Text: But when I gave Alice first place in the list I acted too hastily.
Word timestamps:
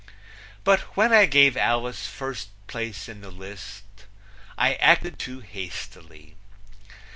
But 0.63 0.79
when 0.97 1.13
I 1.13 1.27
gave 1.27 1.55
Alice 1.55 2.07
first 2.07 2.47
place 2.65 3.07
in 3.07 3.21
the 3.21 3.29
list 3.29 3.83
I 4.57 4.73
acted 4.73 5.19
too 5.19 5.41
hastily. 5.41 6.35